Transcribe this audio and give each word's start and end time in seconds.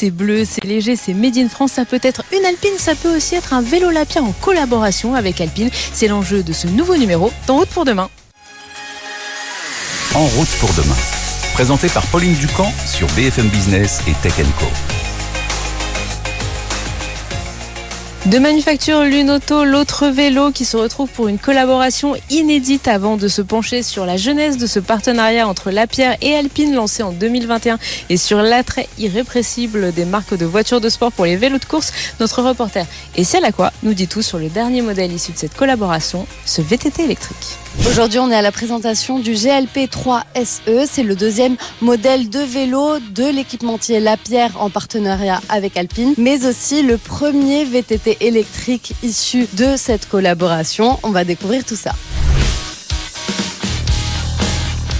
C'est 0.00 0.10
bleu, 0.10 0.46
c'est 0.46 0.64
léger, 0.64 0.96
c'est 0.96 1.12
Made 1.12 1.36
in 1.36 1.50
France. 1.50 1.72
Ça 1.72 1.84
peut 1.84 2.00
être 2.02 2.24
une 2.32 2.46
Alpine, 2.46 2.78
ça 2.78 2.94
peut 2.94 3.14
aussi 3.14 3.34
être 3.34 3.52
un 3.52 3.60
vélo 3.60 3.90
Lapierre 3.90 4.24
en 4.24 4.32
collaboration 4.32 5.14
avec 5.14 5.42
Alpine. 5.42 5.68
C'est 5.92 6.08
l'enjeu 6.08 6.42
de 6.42 6.54
ce 6.54 6.68
nouveau 6.68 6.96
numéro 6.96 7.30
d'En 7.46 7.58
route 7.58 7.68
pour 7.68 7.84
demain. 7.84 8.08
En 10.14 10.24
route 10.24 10.48
pour 10.58 10.72
demain. 10.72 10.96
Présenté 11.52 11.90
par 11.90 12.06
Pauline 12.06 12.32
Ducamp 12.32 12.72
sur 12.86 13.08
BFM 13.08 13.48
Business 13.48 14.00
et 14.08 14.14
Tech 14.22 14.36
Co. 14.58 14.99
De 18.26 18.38
manufacture 18.38 19.02
l'une 19.04 19.30
auto, 19.30 19.64
l'autre 19.64 20.08
vélo 20.08 20.50
qui 20.50 20.66
se 20.66 20.76
retrouve 20.76 21.08
pour 21.08 21.28
une 21.28 21.38
collaboration 21.38 22.14
inédite 22.28 22.86
avant 22.86 23.16
de 23.16 23.28
se 23.28 23.40
pencher 23.40 23.82
sur 23.82 24.04
la 24.04 24.18
jeunesse 24.18 24.58
de 24.58 24.66
ce 24.66 24.78
partenariat 24.78 25.48
entre 25.48 25.70
Lapierre 25.70 26.18
et 26.20 26.34
Alpine 26.34 26.74
lancé 26.74 27.02
en 27.02 27.12
2021 27.12 27.78
et 28.10 28.18
sur 28.18 28.42
l'attrait 28.42 28.90
irrépressible 28.98 29.94
des 29.94 30.04
marques 30.04 30.36
de 30.36 30.44
voitures 30.44 30.82
de 30.82 30.90
sport 30.90 31.12
pour 31.12 31.24
les 31.24 31.36
vélos 31.36 31.58
de 31.58 31.64
course. 31.64 31.94
Notre 32.20 32.42
reporter 32.42 32.84
Essiel 33.16 33.42
Lacroix 33.42 33.72
nous 33.82 33.94
dit 33.94 34.06
tout 34.06 34.22
sur 34.22 34.38
le 34.38 34.50
dernier 34.50 34.82
modèle 34.82 35.10
issu 35.10 35.32
de 35.32 35.38
cette 35.38 35.54
collaboration, 35.54 36.26
ce 36.44 36.60
VTT 36.60 37.04
électrique. 37.04 37.56
Aujourd'hui, 37.88 38.18
on 38.18 38.30
est 38.30 38.36
à 38.36 38.42
la 38.42 38.52
présentation 38.52 39.18
du 39.20 39.32
GLP 39.32 39.88
3 39.88 40.24
SE. 40.44 40.86
C'est 40.86 41.02
le 41.02 41.14
deuxième 41.14 41.56
modèle 41.80 42.28
de 42.28 42.40
vélo 42.40 42.98
de 42.98 43.24
l'équipementier 43.24 44.00
Lapierre 44.00 44.60
en 44.60 44.70
partenariat 44.70 45.40
avec 45.48 45.76
Alpine, 45.76 46.14
mais 46.18 46.44
aussi 46.46 46.82
le 46.82 46.98
premier 46.98 47.64
VTT 47.64 48.09
électrique 48.20 48.94
issu 49.02 49.46
de 49.54 49.76
cette 49.76 50.08
collaboration. 50.08 50.98
On 51.02 51.10
va 51.10 51.24
découvrir 51.24 51.64
tout 51.64 51.76
ça. 51.76 51.92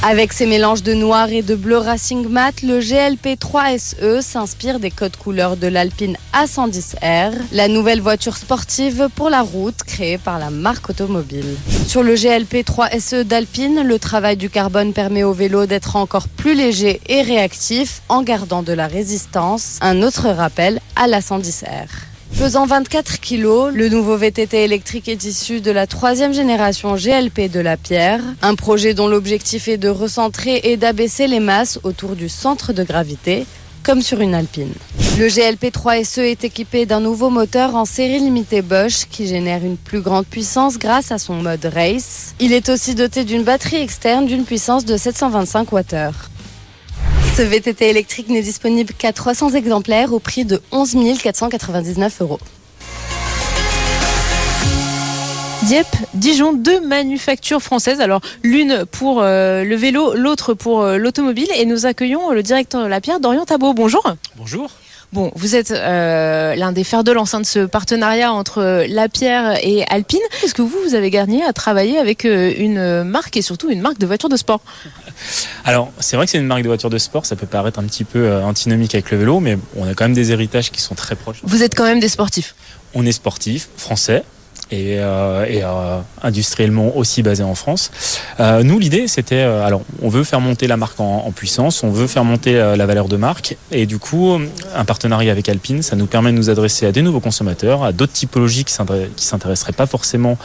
Avec 0.02 0.32
ses 0.32 0.46
mélanges 0.46 0.82
de 0.82 0.94
noir 0.94 1.28
et 1.28 1.42
de 1.42 1.54
bleu 1.54 1.76
Racing 1.76 2.26
Mat, 2.26 2.62
le 2.62 2.80
GLP 2.80 3.38
3 3.38 3.78
SE 3.78 4.20
s'inspire 4.22 4.80
des 4.80 4.90
codes 4.90 5.16
couleurs 5.16 5.58
de 5.58 5.66
l'Alpine 5.66 6.16
A110R, 6.32 7.32
la 7.52 7.68
nouvelle 7.68 8.00
voiture 8.00 8.38
sportive 8.38 9.10
pour 9.14 9.28
la 9.28 9.42
route 9.42 9.82
créée 9.86 10.16
par 10.16 10.38
la 10.38 10.48
marque 10.48 10.88
automobile. 10.88 11.54
Sur 11.86 12.02
le 12.02 12.14
GLP 12.14 12.64
3 12.64 12.98
SE 12.98 13.24
d'Alpine, 13.24 13.82
le 13.82 13.98
travail 13.98 14.38
du 14.38 14.48
carbone 14.48 14.94
permet 14.94 15.22
au 15.22 15.34
vélo 15.34 15.66
d'être 15.66 15.96
encore 15.96 16.28
plus 16.28 16.54
léger 16.54 17.02
et 17.06 17.20
réactif 17.20 18.00
en 18.08 18.22
gardant 18.22 18.62
de 18.62 18.72
la 18.72 18.86
résistance, 18.86 19.76
un 19.82 20.00
autre 20.00 20.30
rappel 20.30 20.80
à 20.96 21.08
la 21.08 21.20
110R. 21.20 22.09
Pesant 22.38 22.64
24 22.64 23.20
kg, 23.20 23.74
le 23.74 23.88
nouveau 23.88 24.16
VTT 24.16 24.64
électrique 24.64 25.08
est 25.08 25.24
issu 25.24 25.60
de 25.60 25.70
la 25.70 25.86
troisième 25.86 26.32
génération 26.32 26.94
GLP 26.94 27.50
de 27.50 27.60
la 27.60 27.76
Pierre, 27.76 28.20
un 28.40 28.54
projet 28.54 28.94
dont 28.94 29.08
l'objectif 29.08 29.68
est 29.68 29.76
de 29.76 29.88
recentrer 29.88 30.60
et 30.64 30.78
d'abaisser 30.78 31.26
les 31.26 31.40
masses 31.40 31.78
autour 31.82 32.16
du 32.16 32.30
centre 32.30 32.72
de 32.72 32.82
gravité, 32.82 33.46
comme 33.82 34.00
sur 34.00 34.20
une 34.20 34.34
Alpine. 34.34 34.72
Le 35.18 35.28
GLP 35.28 35.70
3 35.70 36.04
SE 36.04 36.20
est 36.20 36.44
équipé 36.44 36.86
d'un 36.86 37.00
nouveau 37.00 37.28
moteur 37.28 37.74
en 37.74 37.84
série 37.84 38.20
limitée 38.20 38.62
Bosch 38.62 39.06
qui 39.10 39.26
génère 39.26 39.64
une 39.64 39.76
plus 39.76 40.00
grande 40.00 40.26
puissance 40.26 40.78
grâce 40.78 41.12
à 41.12 41.18
son 41.18 41.34
mode 41.34 41.66
race. 41.66 42.34
Il 42.40 42.52
est 42.52 42.70
aussi 42.70 42.94
doté 42.94 43.24
d'une 43.24 43.42
batterie 43.42 43.82
externe 43.82 44.26
d'une 44.26 44.44
puissance 44.44 44.84
de 44.84 44.96
725 44.96 45.72
Wh. 45.72 46.12
Ce 47.40 47.44
VTT 47.46 47.88
électrique 47.88 48.28
n'est 48.28 48.42
disponible 48.42 48.92
qu'à 48.92 49.14
300 49.14 49.52
exemplaires 49.52 50.12
au 50.12 50.18
prix 50.18 50.44
de 50.44 50.60
11 50.72 50.94
499 51.22 52.20
euros. 52.20 52.38
Dieppe, 55.62 55.96
Dijon, 56.12 56.52
deux 56.52 56.86
manufactures 56.86 57.62
françaises. 57.62 58.02
Alors 58.02 58.20
l'une 58.42 58.84
pour 58.84 59.22
euh, 59.22 59.64
le 59.64 59.74
vélo, 59.74 60.12
l'autre 60.12 60.52
pour 60.52 60.82
euh, 60.82 60.98
l'automobile. 60.98 61.48
Et 61.56 61.64
nous 61.64 61.86
accueillons 61.86 62.30
le 62.32 62.42
directeur 62.42 62.82
de 62.82 62.88
la 62.88 63.00
Pierre, 63.00 63.20
Dorian 63.20 63.46
Tabot. 63.46 63.72
Bonjour. 63.72 64.02
Bonjour. 64.36 64.70
Bon, 65.12 65.32
vous 65.34 65.56
êtes 65.56 65.72
euh, 65.72 66.54
l'un 66.54 66.70
des 66.70 66.84
fers 66.84 67.02
de 67.02 67.10
lance 67.10 67.34
de 67.34 67.42
ce 67.44 67.66
partenariat 67.66 68.32
entre 68.32 68.84
Lapierre 68.88 69.58
et 69.62 69.84
Alpine. 69.88 70.20
Est-ce 70.44 70.54
que 70.54 70.62
vous, 70.62 70.78
vous 70.86 70.94
avez 70.94 71.10
gagné 71.10 71.42
à 71.42 71.52
travailler 71.52 71.98
avec 71.98 72.24
une 72.24 73.02
marque 73.02 73.36
et 73.36 73.42
surtout 73.42 73.70
une 73.70 73.80
marque 73.80 73.98
de 73.98 74.06
voitures 74.06 74.28
de 74.28 74.36
sport? 74.36 74.60
Alors, 75.64 75.90
c'est 75.98 76.16
vrai 76.16 76.26
que 76.26 76.32
c'est 76.32 76.38
une 76.38 76.46
marque 76.46 76.62
de 76.62 76.68
voitures 76.68 76.90
de 76.90 76.98
sport, 76.98 77.26
ça 77.26 77.34
peut 77.34 77.46
paraître 77.46 77.80
un 77.80 77.84
petit 77.84 78.04
peu 78.04 78.32
antinomique 78.42 78.94
avec 78.94 79.10
le 79.10 79.18
vélo, 79.18 79.40
mais 79.40 79.58
on 79.76 79.86
a 79.86 79.94
quand 79.94 80.04
même 80.04 80.14
des 80.14 80.30
héritages 80.30 80.70
qui 80.70 80.80
sont 80.80 80.94
très 80.94 81.16
proches. 81.16 81.40
Vous 81.42 81.62
êtes 81.62 81.74
quand 81.74 81.84
même 81.84 82.00
des 82.00 82.08
sportifs? 82.08 82.54
On 82.94 83.04
est 83.04 83.12
sportifs, 83.12 83.68
français, 83.76 84.22
et, 84.70 84.98
euh, 84.98 85.44
et 85.46 85.62
euh, 85.62 85.98
industriellement 86.22 86.96
aussi 86.96 87.22
basé 87.22 87.42
en 87.42 87.54
France. 87.54 87.90
Euh, 88.38 88.62
nous, 88.62 88.78
l'idée, 88.78 89.08
c'était, 89.08 89.40
alors, 89.40 89.82
on 90.02 90.08
veut 90.08 90.24
faire 90.24 90.40
monter 90.40 90.66
la 90.66 90.76
marque 90.76 91.00
en, 91.00 91.30
puissance, 91.32 91.82
on 91.82 91.90
veut 91.90 92.06
faire 92.06 92.24
monter 92.24 92.54
la 92.54 92.86
valeur 92.86 93.08
de 93.08 93.16
marque, 93.16 93.56
et 93.70 93.86
du 93.86 93.98
coup, 93.98 94.38
un 94.74 94.84
partenariat 94.84 95.32
avec 95.32 95.48
Alpine, 95.48 95.82
ça 95.82 95.96
nous 95.96 96.06
permet 96.06 96.32
de 96.32 96.36
nous 96.36 96.50
adresser 96.50 96.86
à 96.86 96.92
des 96.92 97.02
nouveaux 97.02 97.20
consommateurs, 97.20 97.84
à 97.84 97.92
d'autres 97.92 98.12
typologies 98.12 98.64
qui 98.64 98.74
s'intéresseraient 99.16 99.72
pas 99.72 99.86
forcément 99.86 100.36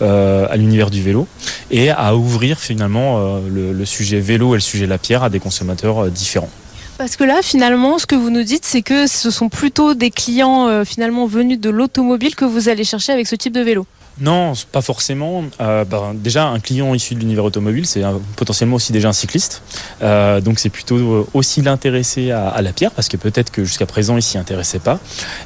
à 0.00 0.56
l'univers 0.56 0.90
du 0.90 1.02
vélo, 1.02 1.26
et 1.70 1.90
à 1.90 2.16
ouvrir 2.16 2.58
finalement 2.58 3.40
le, 3.48 3.72
le 3.72 3.84
sujet 3.84 4.20
vélo 4.20 4.54
et 4.54 4.56
le 4.56 4.62
sujet 4.62 4.86
la 4.86 4.98
pierre 4.98 5.22
à 5.22 5.30
des 5.30 5.40
consommateurs 5.40 6.10
différents. 6.10 6.50
Parce 7.00 7.16
que 7.16 7.24
là, 7.24 7.40
finalement, 7.40 7.98
ce 7.98 8.04
que 8.04 8.14
vous 8.14 8.28
nous 8.28 8.42
dites, 8.42 8.66
c'est 8.66 8.82
que 8.82 9.06
ce 9.06 9.30
sont 9.30 9.48
plutôt 9.48 9.94
des 9.94 10.10
clients 10.10 10.68
euh, 10.68 10.84
finalement 10.84 11.24
venus 11.24 11.58
de 11.58 11.70
l'automobile 11.70 12.36
que 12.36 12.44
vous 12.44 12.68
allez 12.68 12.84
chercher 12.84 13.10
avec 13.10 13.26
ce 13.26 13.36
type 13.36 13.54
de 13.54 13.62
vélo. 13.62 13.86
Non, 14.20 14.52
pas 14.70 14.82
forcément. 14.82 15.44
Euh, 15.60 15.84
ben, 15.84 16.12
déjà, 16.14 16.46
un 16.46 16.60
client 16.60 16.94
issu 16.94 17.14
de 17.14 17.20
l'univers 17.20 17.44
automobile, 17.44 17.86
c'est 17.86 18.02
potentiellement 18.36 18.76
aussi 18.76 18.92
déjà 18.92 19.08
un 19.08 19.12
cycliste. 19.12 19.62
Euh, 20.02 20.40
donc, 20.40 20.58
c'est 20.58 20.68
plutôt 20.68 20.96
euh, 20.96 21.26
aussi 21.32 21.62
l'intéresser 21.62 22.30
à, 22.30 22.60
la 22.60 22.72
pierre, 22.72 22.90
parce 22.90 23.08
que 23.08 23.16
peut-être 23.16 23.50
que 23.50 23.64
jusqu'à 23.64 23.86
présent, 23.86 24.16
il 24.16 24.22
s'y 24.22 24.36
intéressait 24.36 24.78
pas. 24.78 24.98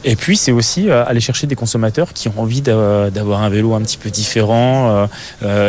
Et 0.04 0.16
puis, 0.16 0.36
c'est 0.36 0.52
aussi 0.52 0.91
aller 0.91 1.20
chercher 1.20 1.47
des 1.47 1.54
consommateurs 1.54 2.12
qui 2.12 2.28
ont 2.28 2.34
envie 2.38 2.62
d'avoir 2.62 3.42
un 3.42 3.48
vélo 3.48 3.75
un 3.75 3.82
petit 3.82 3.98
peu 3.98 4.10
différent, 4.10 5.08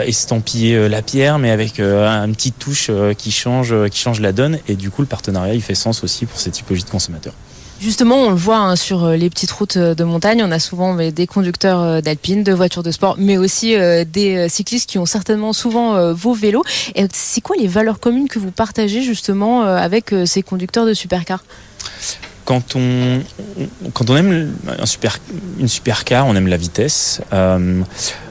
estampillé 0.05 0.89
la 0.89 1.01
pierre, 1.01 1.37
mais 1.37 1.51
avec 1.51 1.79
un 1.79 2.31
petit 2.31 2.51
touche 2.51 2.89
qui 3.17 3.31
change, 3.31 3.73
qui 3.89 3.99
change 3.99 4.19
la 4.19 4.31
donne. 4.31 4.59
Et 4.67 4.75
du 4.75 4.89
coup, 4.89 5.01
le 5.01 5.07
partenariat, 5.07 5.53
il 5.53 5.61
fait 5.61 5.75
sens 5.75 6.03
aussi 6.03 6.25
pour 6.25 6.39
ces 6.39 6.51
typologies 6.51 6.85
de 6.85 6.89
consommateurs. 6.89 7.33
Justement, 7.79 8.15
on 8.15 8.29
le 8.29 8.35
voit 8.35 8.57
hein, 8.57 8.75
sur 8.75 9.03
euh, 9.03 9.15
les 9.15 9.29
petites 9.29 9.51
routes 9.51 9.75
euh, 9.75 9.95
de 9.95 10.03
montagne, 10.05 10.41
on 10.43 10.51
a 10.51 10.59
souvent 10.59 10.95
des 10.95 11.27
conducteurs 11.27 11.81
euh, 11.81 12.01
d'alpine, 12.01 12.43
de 12.43 12.53
voitures 12.53 12.83
de 12.83 12.91
sport, 12.91 13.15
mais 13.17 13.37
aussi 13.37 13.75
des 13.75 14.47
cyclistes 14.49 14.89
qui 14.89 14.97
ont 14.97 15.05
certainement 15.05 15.53
souvent 15.53 16.13
vos 16.13 16.33
vélos. 16.33 16.63
Et 16.95 17.05
c'est 17.11 17.41
quoi 17.41 17.55
les 17.57 17.67
valeurs 17.67 17.99
communes 17.99 18.27
que 18.27 18.39
vous 18.39 18.51
partagez 18.51 19.01
justement 19.01 19.63
avec 19.63 20.13
ces 20.25 20.41
conducteurs 20.41 20.85
de 20.85 20.93
supercars? 20.93 21.43
Quand 22.45 22.75
on, 22.75 23.21
quand 23.93 24.09
on 24.09 24.17
aime 24.17 24.53
un 24.67 24.85
super, 24.85 25.19
une 25.59 25.67
supercar, 25.67 26.27
on 26.27 26.35
aime 26.35 26.47
la 26.47 26.57
vitesse. 26.57 27.21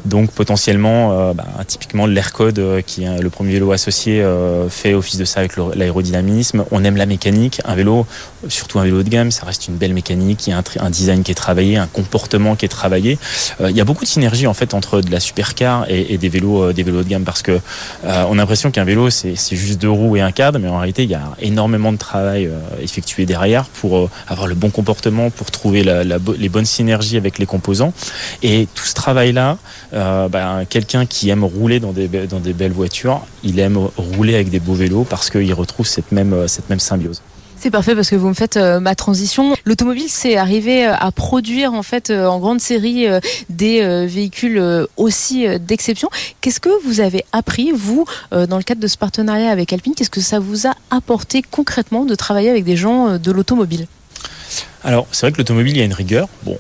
Donc 0.05 0.31
potentiellement, 0.33 1.12
euh, 1.12 1.33
bah, 1.33 1.47
typiquement 1.67 2.07
l'Aircode, 2.07 2.59
euh, 2.59 2.83
qui 2.83 3.05
est 3.05 3.23
le 3.23 3.31
premier 3.31 3.55
vélo 3.55 3.73
associé, 3.73 4.23
euh, 4.23 4.69
fait 4.69 4.93
office 4.93 5.17
de 5.17 5.25
ça 5.25 5.41
avec 5.41 5.57
l'aérodynamisme. 5.57 6.65
On 6.71 6.85
aime 6.85 6.97
la 6.97 7.07
mécanique. 7.07 7.62
Un 7.65 7.75
vélo, 7.75 8.07
surtout 8.49 8.79
un 8.79 8.85
vélo 8.85 9.03
de 9.03 9.09
gamme, 9.09 9.31
ça 9.31 9.47
reste 9.47 9.67
une 9.69 9.77
belle 9.77 9.95
mécanique. 9.95 10.47
Il 10.47 10.51
y 10.51 10.53
a 10.53 10.62
un, 10.81 10.91
design 10.91 11.23
qui 11.23 11.33
est 11.33 11.37
travaillé, 11.37 11.79
un 11.79 11.87
comportement 11.87 12.55
qui 12.55 12.67
est 12.67 12.69
travaillé. 12.69 13.19
il 13.61 13.75
y 13.75 13.81
a 13.81 13.85
beaucoup 13.85 14.05
de 14.05 14.09
synergie 14.09 14.47
en 14.47 14.55
fait 14.55 14.75
entre 14.75 15.01
de 15.01 15.11
la 15.11 15.21
supercar 15.21 15.87
et, 15.89 16.12
et 16.12 16.19
des 16.19 16.29
vélos, 16.29 16.73
des 16.73 16.83
vélos 16.83 17.03
de 17.03 17.09
gamme 17.09 17.25
parce 17.25 17.43
que 17.43 17.59
on 18.05 18.06
a 18.33 18.37
l'impression 18.37 18.71
qu'un 18.71 18.85
vélo 18.85 19.11
c'est 19.11 19.35
juste 19.56 19.81
deux 19.81 19.91
roues 19.91 20.17
et 20.17 20.21
un 20.21 20.33
cadre, 20.33 20.59
mais 20.59 20.69
en 20.69 20.79
réalité 20.79 21.05
il 21.05 21.11
y 21.11 21.15
a 21.15 21.33
énormément 21.41 21.93
de 21.93 21.97
travail 21.97 22.49
effectué 22.81 23.27
derrière 23.27 23.65
pour 23.65 24.11
avoir 24.29 24.47
le 24.47 24.55
bon 24.55 24.71
comportement, 24.71 25.13
pour 25.30 25.50
trouver 25.50 25.82
les 25.82 26.48
bonnes 26.48 26.64
synergies 26.64 27.16
avec 27.16 27.38
les 27.38 27.47
composants. 27.47 27.92
Et 28.42 28.69
tout 28.75 28.84
ce 28.84 28.94
travail 28.94 29.32
là 29.32 29.58
euh, 29.92 30.28
ben, 30.28 30.64
quelqu'un 30.69 31.06
qui 31.06 31.30
aime 31.30 31.44
rouler 31.44 31.80
dans 31.80 31.92
des, 31.92 32.08
belles 32.08 32.72
voitures, 32.72 33.20
il 33.42 33.58
aime 33.58 33.78
rouler 33.97 34.34
avec 34.34 34.50
des 34.50 34.60
beaux 34.60 34.75
vélos 34.75 35.06
parce 35.08 35.30
qu'il 35.30 35.52
retrouve 35.54 35.86
cette 35.86 36.12
même, 36.12 36.32
euh, 36.32 36.47
symbiose. 36.78 37.22
C'est 37.56 37.70
parfait 37.70 37.94
parce 37.94 38.10
que 38.10 38.16
vous 38.16 38.28
me 38.28 38.34
faites 38.34 38.58
euh, 38.58 38.80
ma 38.80 38.94
transition. 38.94 39.54
L'automobile, 39.64 40.08
c'est 40.08 40.36
arrivé 40.36 40.84
à 40.84 41.11
produire 41.12 41.72
en 41.72 41.82
fait 41.82 42.10
en 42.10 42.38
grande 42.38 42.60
série 42.60 43.06
des 43.49 44.06
véhicules 44.06 44.87
aussi 44.96 45.46
d'exception. 45.60 46.10
Qu'est-ce 46.40 46.60
que 46.60 46.69
vous 46.84 47.00
avez 47.00 47.25
appris 47.32 47.72
vous 47.72 48.05
dans 48.32 48.58
le 48.58 48.62
cadre 48.62 48.81
de 48.81 48.87
ce 48.87 48.99
partenariat 48.99 49.50
avec 49.50 49.72
Alpine? 49.72 49.94
Qu'est-ce 49.94 50.10
que 50.10 50.20
ça 50.20 50.40
vous 50.40 50.67
a 50.67 50.75
apporté 50.90 51.43
concrètement 51.43 52.05
de 52.05 52.14
travailler 52.14 52.50
avec 52.50 52.64
des 52.64 52.76
gens 52.76 53.19
de 53.19 53.31
l'automobile? 53.31 53.87
Alors 54.84 55.06
c'est 55.10 55.26
vrai 55.26 55.32
que 55.32 55.38
l'automobile, 55.38 55.75
il 55.75 55.78
y 55.78 55.82
a 55.82 55.84
une 55.84 55.94
rigueur. 55.94 56.28
Bon, 56.42 56.58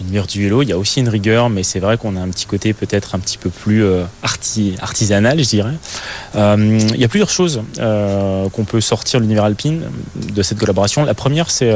l'univers 0.00 0.26
du 0.26 0.42
vélo, 0.42 0.62
il 0.62 0.68
y 0.68 0.72
a 0.72 0.78
aussi 0.78 1.00
une 1.00 1.08
rigueur, 1.08 1.50
mais 1.50 1.62
c'est 1.62 1.80
vrai 1.80 1.96
qu'on 1.96 2.16
a 2.16 2.20
un 2.20 2.28
petit 2.28 2.46
côté 2.46 2.72
peut-être 2.72 3.14
un 3.14 3.18
petit 3.18 3.38
peu 3.38 3.50
plus 3.50 3.84
euh, 3.84 4.04
artisanal, 4.22 5.42
je 5.42 5.48
dirais. 5.48 5.74
Euh, 6.36 6.78
il 6.94 7.00
y 7.00 7.04
a 7.04 7.08
plusieurs 7.08 7.30
choses 7.30 7.62
euh, 7.78 8.48
qu'on 8.50 8.64
peut 8.64 8.80
sortir 8.80 9.20
de 9.20 9.24
l'univers 9.24 9.44
alpine 9.44 9.82
de 10.14 10.42
cette 10.42 10.58
collaboration. 10.58 11.04
La 11.04 11.14
première, 11.14 11.50
c'est 11.50 11.72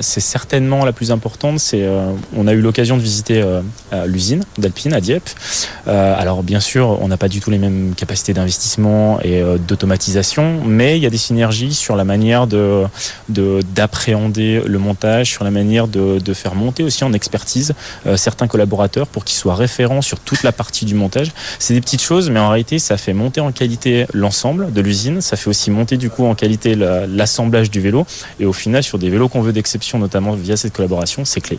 certainement 0.00 0.84
la 0.84 0.92
plus 0.92 1.10
importante, 1.10 1.60
c'est 1.60 1.86
on 2.36 2.46
a 2.46 2.52
eu 2.52 2.60
l'occasion 2.60 2.96
de 2.96 3.02
visiter 3.02 3.44
l'usine 4.06 4.44
d'Alpine 4.58 4.92
à 4.92 5.00
Dieppe. 5.00 5.30
alors 5.86 6.42
bien 6.42 6.60
sûr, 6.60 6.98
on 7.00 7.08
n'a 7.08 7.16
pas 7.16 7.28
du 7.28 7.40
tout 7.40 7.50
les 7.50 7.58
mêmes 7.58 7.94
capacités 7.96 8.32
d'investissement 8.32 9.20
et 9.22 9.42
d'automatisation, 9.66 10.60
mais 10.64 10.96
il 10.96 11.02
y 11.02 11.06
a 11.06 11.10
des 11.10 11.18
synergies 11.18 11.74
sur 11.74 11.96
la 11.96 12.04
manière 12.04 12.46
de 12.46 12.84
d'appréhender 13.28 14.62
le 14.64 14.78
montage, 14.78 15.30
sur 15.30 15.44
la 15.44 15.50
manière 15.50 15.88
de, 15.88 16.18
de 16.18 16.34
faire 16.34 16.54
monter 16.54 16.82
aussi 16.82 17.04
en 17.04 17.12
expertise 17.12 17.65
euh, 18.06 18.16
certains 18.16 18.46
collaborateurs 18.46 19.06
pour 19.06 19.24
qu'ils 19.24 19.38
soient 19.38 19.54
référents 19.54 20.02
sur 20.02 20.20
toute 20.20 20.42
la 20.42 20.52
partie 20.52 20.84
du 20.84 20.94
montage. 20.94 21.32
C'est 21.58 21.74
des 21.74 21.80
petites 21.80 22.02
choses, 22.02 22.30
mais 22.30 22.40
en 22.40 22.48
réalité, 22.48 22.78
ça 22.78 22.96
fait 22.96 23.12
monter 23.12 23.40
en 23.40 23.52
qualité 23.52 24.06
l'ensemble 24.12 24.72
de 24.72 24.80
l'usine. 24.80 25.20
Ça 25.20 25.36
fait 25.36 25.48
aussi 25.48 25.70
monter 25.70 25.96
du 25.96 26.10
coup 26.10 26.24
en 26.24 26.34
qualité 26.34 26.74
l'assemblage 26.74 27.70
du 27.70 27.80
vélo. 27.80 28.06
Et 28.40 28.46
au 28.46 28.52
final, 28.52 28.82
sur 28.82 28.98
des 28.98 29.10
vélos 29.10 29.28
qu'on 29.28 29.42
veut 29.42 29.52
d'exception, 29.52 29.98
notamment 29.98 30.32
via 30.32 30.56
cette 30.56 30.72
collaboration, 30.72 31.24
c'est 31.24 31.40
clé. 31.40 31.58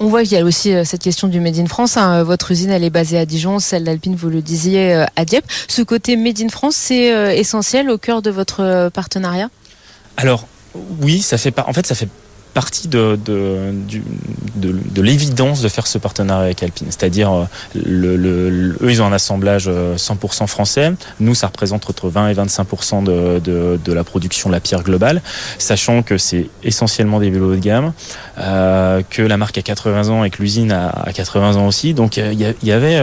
On 0.00 0.08
voit 0.08 0.22
qu'il 0.22 0.32
y 0.32 0.40
a 0.40 0.44
aussi 0.44 0.74
euh, 0.74 0.84
cette 0.84 1.02
question 1.02 1.28
du 1.28 1.38
Made 1.40 1.58
in 1.58 1.66
France. 1.66 1.96
Hein. 1.96 2.24
Votre 2.24 2.50
usine, 2.50 2.70
elle 2.70 2.82
est 2.82 2.90
basée 2.90 3.16
à 3.16 3.26
Dijon, 3.26 3.60
celle 3.60 3.84
d'Alpine, 3.84 4.16
vous 4.16 4.28
le 4.28 4.42
disiez, 4.42 4.94
euh, 4.94 5.04
à 5.14 5.24
Dieppe. 5.24 5.44
Ce 5.68 5.82
côté 5.82 6.16
Made 6.16 6.40
in 6.40 6.48
France, 6.48 6.74
c'est 6.74 7.38
essentiel 7.38 7.88
au 7.90 7.98
cœur 7.98 8.20
de 8.20 8.30
votre 8.30 8.88
partenariat? 8.92 9.48
Alors, 10.16 10.46
oui, 11.00 11.22
ça 11.22 11.38
fait 11.38 11.50
pas. 11.50 11.64
En 11.68 11.72
fait, 11.72 11.86
ça 11.86 11.94
fait 11.94 12.08
partie 12.54 12.88
de, 12.88 13.18
de, 13.24 13.74
de, 14.56 15.02
l'évidence 15.02 15.60
de 15.60 15.68
faire 15.68 15.86
ce 15.86 15.98
partenariat 15.98 16.44
avec 16.44 16.62
Alpine. 16.62 16.86
C'est-à-dire, 16.90 17.32
euh, 17.32 17.44
le, 17.74 18.16
le, 18.16 18.76
eux, 18.80 18.90
ils 18.90 19.02
ont 19.02 19.06
un 19.06 19.12
assemblage 19.12 19.68
100% 19.68 20.44
euh, 20.44 20.46
français. 20.46 20.92
Nous, 21.20 21.34
ça 21.34 21.48
représente 21.48 21.90
entre 21.90 22.08
20 22.08 22.28
et 22.28 22.34
25% 22.34 23.02
de, 23.04 23.40
de, 23.40 23.78
de 23.84 23.92
la 23.92 24.04
production 24.04 24.48
de 24.48 24.54
la 24.54 24.60
pierre 24.60 24.82
globale, 24.82 25.20
sachant 25.58 26.02
que 26.02 26.16
c'est 26.16 26.48
essentiellement 26.62 27.20
des 27.20 27.30
vélos 27.30 27.54
de 27.54 27.60
gamme, 27.60 27.92
euh, 28.38 29.02
que 29.10 29.22
la 29.22 29.36
marque 29.36 29.58
a 29.58 29.62
80 29.62 30.08
ans 30.08 30.24
et 30.24 30.30
que 30.30 30.40
l'usine 30.40 30.72
a, 30.72 31.10
80 31.12 31.56
ans 31.56 31.66
aussi. 31.66 31.92
Donc, 31.92 32.16
il 32.16 32.40
y, 32.40 32.44
avait, 32.72 33.00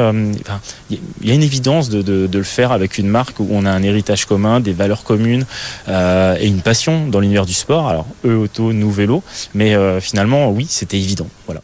il 0.89 1.27
y 1.27 1.31
a 1.31 1.33
une 1.33 1.43
évidence 1.43 1.89
de, 1.89 2.01
de, 2.01 2.27
de, 2.27 2.37
le 2.37 2.43
faire 2.43 2.71
avec 2.71 2.97
une 2.97 3.07
marque 3.07 3.39
où 3.39 3.47
on 3.51 3.65
a 3.65 3.71
un 3.71 3.83
héritage 3.83 4.25
commun, 4.25 4.59
des 4.61 4.73
valeurs 4.73 5.03
communes 5.03 5.45
euh, 5.89 6.37
et 6.39 6.47
une 6.47 6.61
passion 6.61 7.07
dans 7.07 7.19
l'univers 7.19 7.45
du 7.45 7.53
sport. 7.53 7.89
Alors, 7.89 8.07
eux, 8.25 8.37
auto, 8.37 8.73
nous, 8.73 8.91
vélo. 8.91 9.23
Mais 9.53 9.75
euh, 9.75 9.99
finalement, 9.99 10.49
oui, 10.51 10.67
c'était 10.69 10.97
évident. 10.97 11.27
Voilà. 11.45 11.61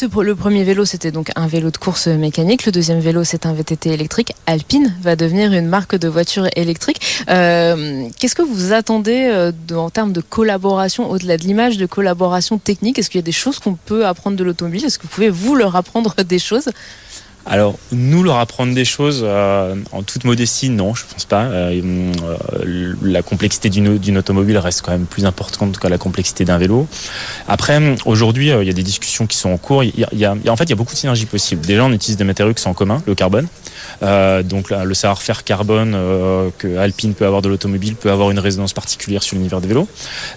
Le 0.00 0.34
premier 0.36 0.62
vélo, 0.62 0.84
c'était 0.84 1.10
donc 1.10 1.32
un 1.34 1.48
vélo 1.48 1.70
de 1.72 1.76
course 1.76 2.06
mécanique. 2.06 2.66
Le 2.66 2.72
deuxième 2.72 3.00
vélo, 3.00 3.24
c'est 3.24 3.46
un 3.46 3.52
VTT 3.52 3.90
électrique. 3.90 4.32
Alpine 4.46 4.94
va 5.02 5.16
devenir 5.16 5.52
une 5.52 5.66
marque 5.66 5.96
de 5.96 6.06
voiture 6.06 6.46
électrique. 6.54 7.24
Euh, 7.28 8.06
qu'est-ce 8.18 8.36
que 8.36 8.42
vous 8.42 8.72
attendez 8.72 9.28
euh, 9.28 9.50
en 9.74 9.90
termes 9.90 10.12
de 10.12 10.20
collaboration, 10.20 11.10
au-delà 11.10 11.36
de 11.36 11.42
l'image, 11.42 11.78
de 11.78 11.86
collaboration 11.86 12.58
technique? 12.58 12.98
Est-ce 12.98 13.10
qu'il 13.10 13.18
y 13.18 13.24
a 13.24 13.26
des 13.26 13.32
choses 13.32 13.58
qu'on 13.58 13.74
peut 13.74 14.06
apprendre 14.06 14.36
de 14.36 14.44
l'automobile? 14.44 14.84
Est-ce 14.84 14.98
que 14.98 15.02
vous 15.02 15.08
pouvez, 15.08 15.30
vous, 15.30 15.56
leur 15.56 15.74
apprendre 15.74 16.14
des 16.22 16.38
choses? 16.38 16.68
Alors, 17.48 17.78
nous 17.92 18.22
leur 18.22 18.36
apprendre 18.36 18.74
des 18.74 18.84
choses 18.84 19.22
euh, 19.24 19.74
en 19.92 20.02
toute 20.02 20.24
modestie, 20.24 20.68
non, 20.68 20.94
je 20.94 21.04
pense 21.10 21.24
pas. 21.24 21.44
Euh, 21.44 21.80
euh, 21.80 22.94
la 23.02 23.22
complexité 23.22 23.70
d'une 23.70 24.18
automobile 24.18 24.58
reste 24.58 24.82
quand 24.82 24.92
même 24.92 25.06
plus 25.06 25.24
importante 25.24 25.78
que 25.78 25.88
la 25.88 25.96
complexité 25.96 26.44
d'un 26.44 26.58
vélo. 26.58 26.86
Après, 27.48 27.80
aujourd'hui, 28.04 28.48
il 28.48 28.66
y 28.66 28.70
a 28.70 28.72
des 28.74 28.82
discussions 28.82 29.26
qui 29.26 29.38
sont 29.38 29.50
en 29.50 29.56
cours. 29.56 29.82
Il 29.82 29.94
y 30.12 30.24
a, 30.26 30.32
en 30.32 30.56
fait, 30.56 30.64
il 30.64 30.70
y 30.70 30.72
a 30.74 30.76
beaucoup 30.76 30.92
de 30.92 30.98
synergies 30.98 31.24
possibles. 31.24 31.64
Déjà, 31.64 31.84
on 31.84 31.92
utilise 31.92 32.18
des 32.18 32.24
matériaux 32.24 32.52
qui 32.52 32.62
sont 32.62 32.70
en 32.70 32.74
commun, 32.74 33.02
le 33.06 33.14
carbone. 33.14 33.48
donc, 34.44 34.70
le 34.70 34.94
savoir-faire 34.94 35.42
carbone 35.44 35.96
que 36.58 36.76
Alpine 36.76 37.14
peut 37.14 37.24
avoir 37.24 37.40
de 37.40 37.48
l'automobile 37.48 37.96
peut 37.96 38.10
avoir 38.10 38.30
une 38.30 38.38
résonance 38.40 38.74
particulière 38.74 39.22
sur 39.22 39.36
l'univers 39.36 39.62
des 39.62 39.68
vélos. 39.68 39.88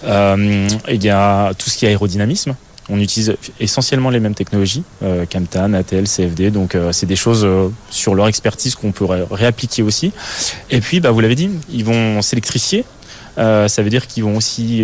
il 0.06 1.04
y 1.04 1.10
a 1.10 1.52
tout 1.54 1.68
ce 1.68 1.76
qui 1.76 1.84
est 1.84 1.88
aérodynamisme. 1.88 2.54
On 2.92 3.00
utilise 3.00 3.34
essentiellement 3.58 4.10
les 4.10 4.20
mêmes 4.20 4.34
technologies, 4.34 4.82
euh, 5.02 5.24
Camtan, 5.24 5.72
ATL, 5.72 6.06
CFD, 6.06 6.50
donc 6.50 6.74
euh, 6.74 6.92
c'est 6.92 7.06
des 7.06 7.16
choses 7.16 7.42
euh, 7.42 7.70
sur 7.88 8.14
leur 8.14 8.28
expertise 8.28 8.74
qu'on 8.74 8.92
peut 8.92 9.06
réappliquer 9.30 9.82
aussi. 9.82 10.12
Et 10.70 10.82
puis, 10.82 11.00
bah, 11.00 11.10
vous 11.10 11.20
l'avez 11.20 11.34
dit, 11.34 11.48
ils 11.70 11.86
vont 11.86 12.20
s'électrifier. 12.20 12.84
ça 13.38 13.82
veut 13.82 13.88
dire 13.88 14.06
qu'ils 14.06 14.24
vont 14.24 14.36
aussi 14.36 14.82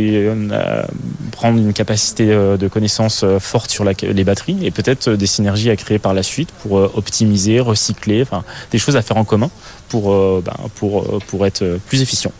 prendre 1.33 1.59
une 1.59 1.75
capacité 1.75 2.27
de 2.29 2.69
connaissance 2.69 3.23
forte 3.41 3.71
sur 3.71 3.85
les 3.85 4.25
batteries 4.25 4.59
et 4.63 4.71
peut-être 4.71 5.11
des 5.11 5.27
synergies 5.27 5.69
à 5.69 5.77
créer 5.77 5.99
par 5.99 6.15
la 6.15 6.23
suite 6.23 6.51
pour 6.63 6.73
optimiser, 6.73 7.61
recycler, 7.61 8.25
des 8.71 8.79
choses 8.79 8.97
à 8.97 9.03
faire 9.03 9.19
en 9.19 9.25
commun 9.25 9.51
pour, 9.91 10.41
bah, 10.41 10.57
pour 10.79 11.47
être 11.47 11.79
plus 11.89 12.01
efficient. 12.01 12.33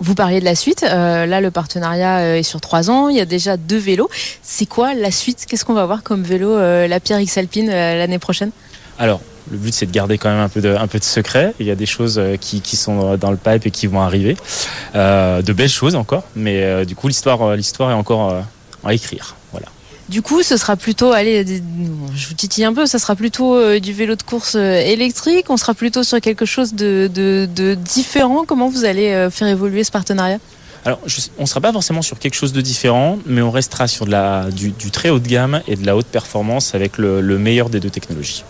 Vous 0.00 0.14
parliez 0.14 0.40
de 0.40 0.44
la 0.44 0.54
suite. 0.54 0.84
Euh, 0.84 1.26
là, 1.26 1.40
le 1.40 1.50
partenariat 1.50 2.18
euh, 2.18 2.36
est 2.36 2.42
sur 2.44 2.60
trois 2.60 2.90
ans. 2.90 3.08
Il 3.08 3.16
y 3.16 3.20
a 3.20 3.24
déjà 3.24 3.56
deux 3.56 3.78
vélos. 3.78 4.08
C'est 4.42 4.66
quoi 4.66 4.94
la 4.94 5.10
suite? 5.10 5.46
Qu'est-ce 5.48 5.64
qu'on 5.64 5.74
va 5.74 5.86
voir 5.86 6.02
comme 6.02 6.22
vélo 6.22 6.50
euh, 6.50 6.86
la 6.86 7.00
Pierre 7.00 7.20
X 7.20 7.36
Alpine 7.36 7.68
l'année 7.68 8.18
prochaine? 8.18 8.50
Alors, 8.98 9.20
le 9.50 9.58
but, 9.58 9.74
c'est 9.74 9.86
de 9.86 9.90
garder 9.92 10.18
quand 10.18 10.28
même 10.28 10.40
un 10.40 10.48
peu 10.48 10.60
de, 10.60 10.74
un 10.74 10.86
peu 10.86 10.98
de 10.98 11.04
secret. 11.04 11.54
Il 11.58 11.66
y 11.66 11.70
a 11.70 11.74
des 11.74 11.86
choses 11.86 12.20
qui, 12.40 12.60
qui 12.60 12.76
sont 12.76 13.16
dans 13.16 13.30
le 13.30 13.36
pipe 13.36 13.66
et 13.66 13.70
qui 13.70 13.86
vont 13.86 14.00
arriver. 14.00 14.36
de 14.94 15.52
belles 15.52 15.68
choses 15.68 15.94
encore. 15.94 16.24
Mais 16.36 16.84
du 16.84 16.94
coup, 16.94 17.08
l'histoire, 17.08 17.56
l'histoire 17.56 17.90
est 17.90 17.94
encore 17.94 18.42
à 18.84 18.94
écrire. 18.94 19.37
Du 20.08 20.22
coup, 20.22 20.42
ce 20.42 20.56
sera 20.56 20.76
plutôt, 20.76 21.12
allez, 21.12 21.44
je 22.14 22.28
vous 22.28 22.34
titille 22.34 22.64
un 22.64 22.72
peu, 22.72 22.86
ça 22.86 22.98
sera 22.98 23.14
plutôt 23.14 23.56
euh, 23.56 23.78
du 23.78 23.92
vélo 23.92 24.16
de 24.16 24.22
course 24.22 24.54
euh, 24.54 24.80
électrique, 24.80 25.50
on 25.50 25.58
sera 25.58 25.74
plutôt 25.74 26.02
sur 26.02 26.18
quelque 26.20 26.46
chose 26.46 26.72
de, 26.74 27.76
différent. 27.76 28.44
Comment 28.46 28.68
vous 28.70 28.86
allez 28.86 29.10
euh, 29.10 29.30
faire 29.30 29.48
évoluer 29.48 29.84
ce 29.84 29.90
partenariat? 29.90 30.38
Alors, 30.86 31.00
on 31.38 31.42
ne 31.42 31.46
sera 31.46 31.60
pas 31.60 31.72
forcément 31.72 32.00
sur 32.00 32.18
quelque 32.18 32.34
chose 32.34 32.54
de 32.54 32.62
différent, 32.62 33.18
mais 33.26 33.42
on 33.42 33.50
restera 33.50 33.86
sur 33.86 34.06
de 34.06 34.50
du, 34.50 34.90
très 34.90 35.10
haut 35.10 35.18
de 35.18 35.28
gamme 35.28 35.60
et 35.68 35.76
de 35.76 35.84
la 35.84 35.94
haute 35.94 36.06
performance 36.06 36.74
avec 36.74 36.96
le 36.96 37.20
meilleur 37.38 37.68
des 37.68 37.80
deux 37.80 37.90
technologies. 37.90 38.44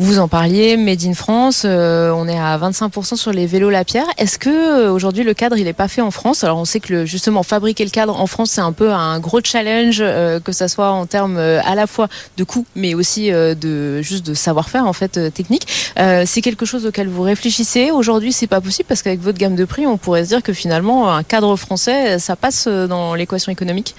Vous 0.00 0.18
en 0.18 0.28
parliez, 0.28 0.78
Made 0.78 1.04
in 1.04 1.12
France, 1.12 1.64
euh, 1.66 2.10
on 2.10 2.26
est 2.26 2.38
à 2.38 2.56
25% 2.56 3.16
sur 3.16 3.32
les 3.32 3.44
vélos 3.44 3.68
Lapierre. 3.68 4.06
Est-ce 4.16 4.38
que 4.38 4.48
euh, 4.48 4.90
aujourd'hui 4.90 5.24
le 5.24 5.34
cadre 5.34 5.58
il 5.58 5.64
n'est 5.64 5.74
pas 5.74 5.88
fait 5.88 6.00
en 6.00 6.10
France? 6.10 6.42
Alors 6.42 6.56
on 6.56 6.64
sait 6.64 6.80
que 6.80 7.04
justement 7.04 7.42
fabriquer 7.42 7.84
le 7.84 7.90
cadre 7.90 8.18
en 8.18 8.26
France 8.26 8.52
c'est 8.52 8.62
un 8.62 8.72
peu 8.72 8.92
un 8.92 9.20
gros 9.20 9.40
challenge, 9.44 9.98
euh, 10.00 10.40
que 10.40 10.52
ça 10.52 10.68
soit 10.68 10.90
en 10.90 11.04
termes 11.04 11.36
à 11.36 11.74
la 11.74 11.86
fois 11.86 12.08
de 12.38 12.44
coût, 12.44 12.64
mais 12.74 12.94
aussi 12.94 13.30
de 13.30 14.00
juste 14.00 14.24
de 14.24 14.32
savoir-faire 14.32 14.86
en 14.86 14.94
fait 14.94 15.34
technique. 15.34 15.66
c'est 15.98 16.40
quelque 16.40 16.64
chose 16.64 16.86
auquel 16.86 17.08
vous 17.08 17.22
réfléchissez. 17.22 17.90
Aujourd'hui 17.90 18.32
c'est 18.32 18.46
pas 18.46 18.62
possible 18.62 18.86
parce 18.88 19.02
qu'avec 19.02 19.20
votre 19.20 19.36
gamme 19.36 19.54
de 19.54 19.66
prix 19.66 19.86
on 19.86 19.98
pourrait 19.98 20.24
se 20.24 20.30
dire 20.30 20.42
que 20.42 20.54
finalement 20.54 21.14
un 21.14 21.22
cadre 21.22 21.54
français 21.56 22.18
ça 22.18 22.36
passe 22.36 22.66
dans 22.68 23.14
l'équation 23.14 23.52
économique? 23.52 23.94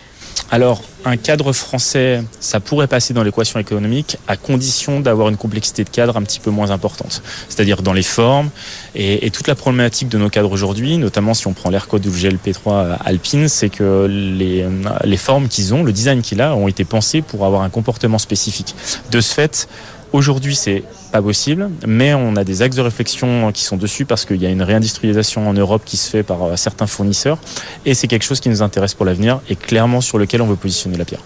Alors, 0.51 0.83
un 1.05 1.15
cadre 1.15 1.53
français, 1.53 2.23
ça 2.39 2.59
pourrait 2.59 2.87
passer 2.87 3.13
dans 3.13 3.23
l'équation 3.23 3.59
économique 3.59 4.17
à 4.27 4.35
condition 4.35 4.99
d'avoir 4.99 5.29
une 5.29 5.37
complexité 5.37 5.83
de 5.83 5.89
cadre 5.89 6.17
un 6.17 6.23
petit 6.23 6.39
peu 6.39 6.51
moins 6.51 6.71
importante. 6.71 7.23
C'est-à-dire 7.47 7.81
dans 7.81 7.93
les 7.93 8.03
formes 8.03 8.49
et, 8.93 9.31
toute 9.31 9.47
la 9.47 9.55
problématique 9.55 10.09
de 10.09 10.17
nos 10.17 10.29
cadres 10.29 10.51
aujourd'hui, 10.51 10.97
notamment 10.97 11.33
si 11.33 11.47
on 11.47 11.53
prend 11.53 11.69
l'Aircode 11.69 12.05
ou 12.05 12.11
le 12.11 12.17
GLP3 12.17 12.97
Alpine, 13.03 13.47
c'est 13.47 13.69
que 13.69 14.07
les, 14.09 14.65
les 15.05 15.17
formes 15.17 15.47
qu'ils 15.47 15.73
ont, 15.73 15.83
le 15.83 15.93
design 15.93 16.21
qu'il 16.21 16.41
a, 16.41 16.53
ont 16.53 16.67
été 16.67 16.83
pensés 16.83 17.21
pour 17.21 17.45
avoir 17.45 17.61
un 17.61 17.69
comportement 17.69 18.17
spécifique. 18.17 18.75
De 19.09 19.21
ce 19.21 19.33
fait, 19.33 19.69
Aujourd'hui, 20.13 20.55
c'est 20.55 20.83
pas 21.13 21.21
possible, 21.21 21.69
mais 21.87 22.13
on 22.13 22.35
a 22.35 22.43
des 22.43 22.61
axes 22.61 22.75
de 22.75 22.81
réflexion 22.81 23.51
qui 23.53 23.63
sont 23.63 23.77
dessus 23.77 24.03
parce 24.03 24.25
qu'il 24.25 24.41
y 24.41 24.45
a 24.45 24.49
une 24.49 24.61
réindustrialisation 24.61 25.47
en 25.47 25.53
Europe 25.53 25.83
qui 25.85 25.95
se 25.95 26.09
fait 26.09 26.23
par 26.23 26.43
euh, 26.43 26.55
certains 26.57 26.87
fournisseurs 26.87 27.37
et 27.85 27.93
c'est 27.93 28.07
quelque 28.07 28.23
chose 28.23 28.41
qui 28.41 28.49
nous 28.49 28.61
intéresse 28.61 28.93
pour 28.93 29.05
l'avenir 29.05 29.39
et 29.49 29.55
clairement 29.55 30.01
sur 30.01 30.17
lequel 30.17 30.41
on 30.41 30.47
veut 30.47 30.57
positionner 30.57 30.97
la 30.97 31.05
pierre. 31.05 31.21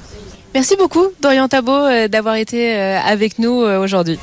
Merci 0.54 0.75
beaucoup, 0.77 1.08
Dorian 1.20 1.48
Tabot, 1.48 1.72
euh, 1.72 2.08
d'avoir 2.08 2.36
été 2.36 2.75
euh, 2.75 3.00
avec 3.00 3.39
nous 3.39 3.54
aujourd'hui. 3.54 4.20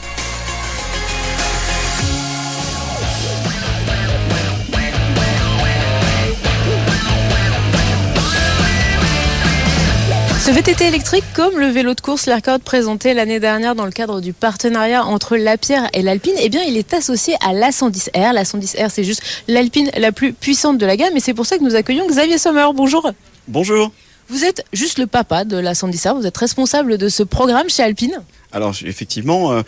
VTT 10.53 10.85
électrique, 10.85 11.25
comme 11.35 11.59
le 11.59 11.69
vélo 11.69 11.95
de 11.95 12.01
course 12.03 12.27
l'Aircode 12.27 12.63
présenté 12.63 13.15
l'année 13.15 13.41
dernière 13.41 13.75
dans 13.75 13.87
le 13.87 13.91
cadre 13.91 14.21
du 14.21 14.35
partenariat 14.35 15.03
entre 15.03 15.39
la 15.39 15.57
Pierre 15.57 15.89
et 15.95 16.03
l'Alpine, 16.03 16.35
eh 16.39 16.51
bien, 16.51 16.61
il 16.63 16.77
est 16.77 16.93
associé 16.93 17.37
à 17.41 17.55
l'A110R. 17.55 18.35
L'A110R, 18.35 18.91
c'est 18.91 19.03
juste 19.03 19.23
l'Alpine 19.49 19.91
la 19.97 20.13
plus 20.13 20.35
puissante 20.35 20.77
de 20.77 20.85
la 20.85 20.99
gamme 20.99 21.17
et 21.17 21.21
c'est 21.21 21.33
pour 21.33 21.47
ça 21.47 21.57
que 21.57 21.65
nous 21.65 21.75
accueillons 21.75 22.07
Xavier 22.07 22.37
Sommer. 22.37 22.67
Bonjour. 22.75 23.11
Bonjour. 23.49 23.93
Vous 24.29 24.45
êtes 24.45 24.63
juste 24.75 24.99
le 24.99 25.07
papa 25.07 25.47
de 25.47 25.57
la 25.57 25.73
110R, 25.73 26.17
vous 26.17 26.27
êtes 26.27 26.37
responsable 26.37 26.99
de 26.99 27.09
ce 27.09 27.23
programme 27.23 27.71
chez 27.71 27.83
Alpine 27.83 28.21
Alors 28.53 28.75
effectivement, 28.85 29.53
euh, 29.53 29.63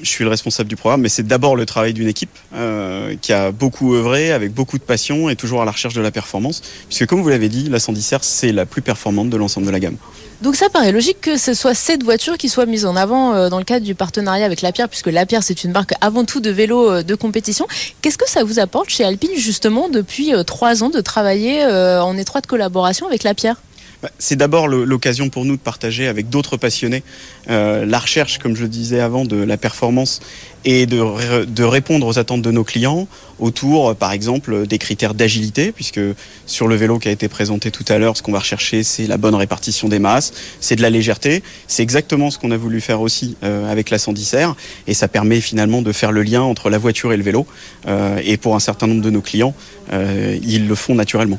je 0.00 0.08
suis 0.08 0.24
le 0.24 0.30
responsable 0.30 0.68
du 0.68 0.76
programme, 0.76 1.02
mais 1.02 1.08
c'est 1.08 1.26
d'abord 1.26 1.56
le 1.56 1.66
travail 1.66 1.92
d'une 1.92 2.08
équipe 2.08 2.30
euh, 2.54 3.14
qui 3.20 3.32
a 3.32 3.52
beaucoup 3.52 3.94
œuvré, 3.94 4.32
avec 4.32 4.52
beaucoup 4.52 4.78
de 4.78 4.82
passion 4.82 5.28
et 5.28 5.36
toujours 5.36 5.60
à 5.62 5.64
la 5.64 5.72
recherche 5.72 5.94
de 5.94 6.00
la 6.00 6.10
performance. 6.10 6.62
Puisque 6.88 7.06
comme 7.06 7.20
vous 7.22 7.28
l'avez 7.28 7.48
dit, 7.48 7.68
la 7.68 7.78
110R, 7.78 8.20
c'est 8.22 8.52
la 8.52 8.64
plus 8.64 8.82
performante 8.82 9.28
de 9.30 9.36
l'ensemble 9.36 9.66
de 9.66 9.72
la 9.72 9.80
gamme. 9.80 9.96
Donc 10.42 10.56
ça 10.56 10.68
paraît 10.68 10.90
logique 10.90 11.20
que 11.20 11.36
ce 11.36 11.54
soit 11.54 11.72
cette 11.72 12.02
voiture 12.02 12.36
qui 12.36 12.48
soit 12.48 12.66
mise 12.66 12.84
en 12.84 12.96
avant 12.96 13.32
euh, 13.32 13.48
dans 13.48 13.58
le 13.58 13.64
cadre 13.64 13.86
du 13.86 13.94
partenariat 13.94 14.44
avec 14.44 14.60
Lapierre, 14.60 14.88
puisque 14.88 15.06
Lapierre 15.06 15.44
c'est 15.44 15.62
une 15.62 15.70
marque 15.70 15.92
avant 16.00 16.24
tout 16.24 16.40
de 16.40 16.50
vélos 16.50 16.90
euh, 16.90 17.02
de 17.04 17.14
compétition. 17.14 17.68
Qu'est-ce 18.00 18.18
que 18.18 18.28
ça 18.28 18.42
vous 18.42 18.58
apporte 18.58 18.90
chez 18.90 19.04
Alpine 19.04 19.30
justement 19.36 19.88
depuis 19.88 20.34
euh, 20.34 20.42
trois 20.42 20.82
ans 20.82 20.90
de 20.90 21.00
travailler 21.00 21.64
en 21.64 22.16
étroite 22.16 22.46
collaboration 22.46 23.06
avec 23.06 23.22
Lapierre 23.22 23.56
bah, 23.56 23.71
c'est 24.18 24.36
d'abord 24.36 24.68
l'occasion 24.68 25.28
pour 25.28 25.44
nous 25.44 25.56
de 25.56 25.60
partager 25.60 26.08
avec 26.08 26.28
d'autres 26.28 26.56
passionnés 26.56 27.02
euh, 27.50 27.84
la 27.84 27.98
recherche, 27.98 28.38
comme 28.38 28.56
je 28.56 28.62
le 28.62 28.68
disais 28.68 29.00
avant, 29.00 29.24
de 29.24 29.36
la 29.36 29.56
performance 29.56 30.20
et 30.64 30.86
de, 30.86 31.62
répondre 31.62 32.06
aux 32.06 32.18
attentes 32.18 32.42
de 32.42 32.50
nos 32.50 32.62
clients 32.62 33.08
autour, 33.40 33.96
par 33.96 34.12
exemple, 34.12 34.66
des 34.66 34.78
critères 34.78 35.14
d'agilité, 35.14 35.72
puisque 35.72 36.00
sur 36.46 36.68
le 36.68 36.76
vélo 36.76 37.00
qui 37.00 37.08
a 37.08 37.10
été 37.10 37.26
présenté 37.28 37.72
tout 37.72 37.84
à 37.88 37.98
l'heure, 37.98 38.16
ce 38.16 38.22
qu'on 38.22 38.30
va 38.30 38.38
rechercher, 38.38 38.84
c'est 38.84 39.08
la 39.08 39.16
bonne 39.16 39.34
répartition 39.34 39.88
des 39.88 39.98
masses, 39.98 40.32
c'est 40.60 40.76
de 40.76 40.82
la 40.82 40.90
légèreté. 40.90 41.42
C'est 41.66 41.82
exactement 41.82 42.30
ce 42.30 42.38
qu'on 42.38 42.52
a 42.52 42.56
voulu 42.56 42.80
faire 42.80 43.00
aussi 43.00 43.36
euh, 43.42 43.70
avec 43.70 43.90
la 43.90 43.98
110R, 43.98 44.54
et 44.86 44.94
ça 44.94 45.08
permet 45.08 45.40
finalement 45.40 45.82
de 45.82 45.90
faire 45.90 46.12
le 46.12 46.22
lien 46.22 46.42
entre 46.42 46.70
la 46.70 46.78
voiture 46.78 47.12
et 47.12 47.16
le 47.16 47.24
vélo. 47.24 47.46
Euh, 47.88 48.20
et 48.24 48.36
pour 48.36 48.54
un 48.54 48.60
certain 48.60 48.86
nombre 48.86 49.02
de 49.02 49.10
nos 49.10 49.22
clients, 49.22 49.54
ils 49.92 50.68
le 50.68 50.74
font 50.74 50.94
naturellement. 50.94 51.38